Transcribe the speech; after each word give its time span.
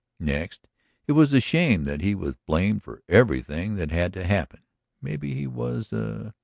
Next, 0.19 0.67
it 1.05 1.11
was 1.11 1.31
a 1.31 1.39
shame 1.39 1.83
that 1.83 2.01
he 2.01 2.15
was 2.15 2.35
blamed 2.35 2.81
for 2.81 3.03
everything 3.07 3.75
that 3.75 3.91
had 3.91 4.13
to 4.13 4.23
happen; 4.23 4.61
maybe 4.99 5.35
he 5.35 5.45
was 5.45 5.93
a 5.93 6.33